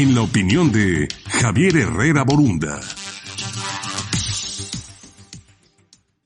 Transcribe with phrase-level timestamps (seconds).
[0.00, 2.80] en la opinión de Javier Herrera Borunda.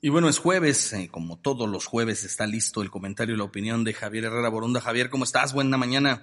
[0.00, 3.42] Y bueno, es jueves, eh, como todos los jueves está listo el comentario y la
[3.42, 4.80] opinión de Javier Herrera Borunda.
[4.80, 5.52] Javier, ¿cómo estás?
[5.52, 6.22] Buena mañana.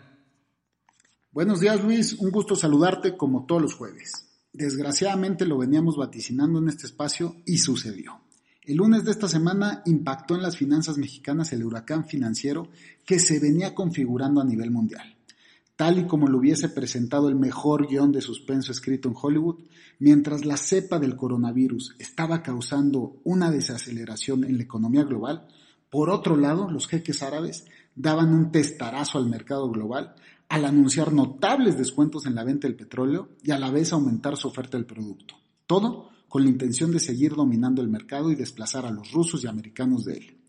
[1.34, 4.30] Buenos días Luis, un gusto saludarte como todos los jueves.
[4.54, 8.22] Desgraciadamente lo veníamos vaticinando en este espacio y sucedió.
[8.64, 12.70] El lunes de esta semana impactó en las finanzas mexicanas el huracán financiero
[13.06, 15.18] que se venía configurando a nivel mundial
[15.82, 19.62] tal y como lo hubiese presentado el mejor guion de suspenso escrito en Hollywood,
[19.98, 25.48] mientras la cepa del coronavirus estaba causando una desaceleración en la economía global,
[25.90, 30.14] por otro lado, los jeques árabes daban un testarazo al mercado global
[30.50, 34.50] al anunciar notables descuentos en la venta del petróleo y a la vez aumentar su
[34.50, 35.34] oferta del producto.
[35.66, 39.48] Todo con la intención de seguir dominando el mercado y desplazar a los rusos y
[39.48, 40.41] americanos de él.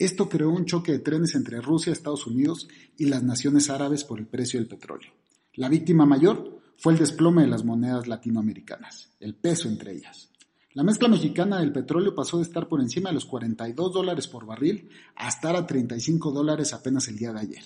[0.00, 4.18] Esto creó un choque de trenes entre Rusia, Estados Unidos y las naciones árabes por
[4.18, 5.12] el precio del petróleo.
[5.52, 10.30] La víctima mayor fue el desplome de las monedas latinoamericanas, el peso entre ellas.
[10.72, 14.46] La mezcla mexicana del petróleo pasó de estar por encima de los 42 dólares por
[14.46, 17.64] barril a estar a 35 dólares apenas el día de ayer.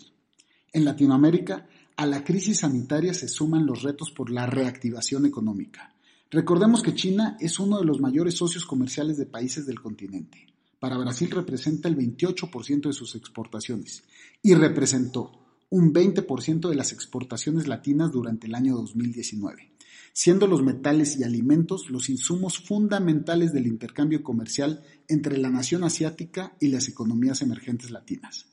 [0.72, 5.94] En Latinoamérica, a la crisis sanitaria se suman los retos por la reactivación económica.
[6.32, 10.52] Recordemos que China es uno de los mayores socios comerciales de países del continente
[10.84, 14.04] para Brasil representa el 28% de sus exportaciones
[14.42, 15.32] y representó
[15.70, 19.72] un 20% de las exportaciones latinas durante el año 2019,
[20.12, 26.54] siendo los metales y alimentos los insumos fundamentales del intercambio comercial entre la nación asiática
[26.60, 28.44] y las economías emergentes latinas.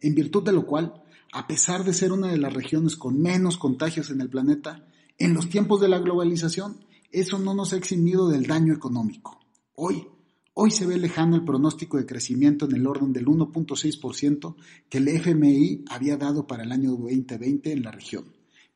[0.00, 1.02] En virtud de lo cual,
[1.32, 4.86] a pesar de ser una de las regiones con menos contagios en el planeta,
[5.18, 6.76] en los tiempos de la globalización,
[7.10, 9.40] eso no nos ha eximido del daño económico.
[9.74, 10.06] Hoy,
[10.54, 14.54] Hoy se ve lejano el pronóstico de crecimiento en el orden del 1.6%
[14.90, 18.26] que el FMI había dado para el año 2020 en la región,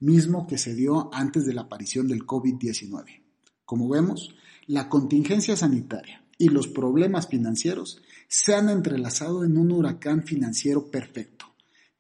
[0.00, 3.20] mismo que se dio antes de la aparición del COVID-19.
[3.66, 4.34] Como vemos,
[4.66, 11.44] la contingencia sanitaria y los problemas financieros se han entrelazado en un huracán financiero perfecto.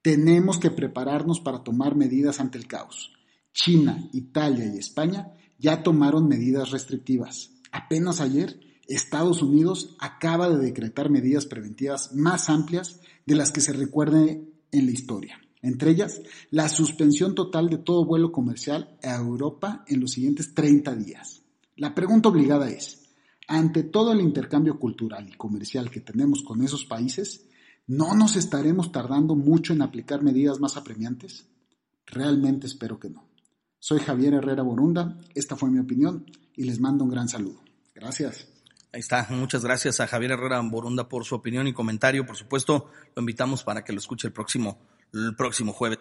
[0.00, 3.12] Tenemos que prepararnos para tomar medidas ante el caos.
[3.52, 7.50] China, Italia y España ya tomaron medidas restrictivas.
[7.72, 8.58] Apenas ayer
[8.88, 14.86] Estados Unidos acaba de decretar medidas preventivas más amplias de las que se recuerde en
[14.86, 15.40] la historia.
[15.62, 16.20] Entre ellas,
[16.50, 21.42] la suspensión total de todo vuelo comercial a Europa en los siguientes 30 días.
[21.76, 23.02] La pregunta obligada es,
[23.48, 27.46] ante todo el intercambio cultural y comercial que tenemos con esos países,
[27.86, 31.48] ¿no nos estaremos tardando mucho en aplicar medidas más apremiantes?
[32.06, 33.26] Realmente espero que no.
[33.78, 37.60] Soy Javier Herrera Borunda, esta fue mi opinión y les mando un gran saludo.
[37.94, 38.55] Gracias.
[38.96, 39.26] Ahí está.
[39.28, 42.24] Muchas gracias a Javier Herrera Borunda por su opinión y comentario.
[42.24, 44.78] Por supuesto, lo invitamos para que lo escuche el próximo,
[45.12, 45.98] el próximo jueves.